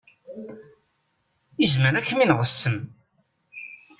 Izmer 1.63 1.93
ad 1.95 2.05
kem-ineɣ 2.07 2.39
ssem. 2.49 2.77